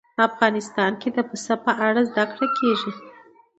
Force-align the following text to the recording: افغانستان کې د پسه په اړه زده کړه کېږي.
افغانستان 0.27 0.91
کې 1.01 1.09
د 1.13 1.17
پسه 1.29 1.55
په 1.65 1.71
اړه 1.87 2.01
زده 2.09 2.25
کړه 2.31 2.47
کېږي. 2.57 2.91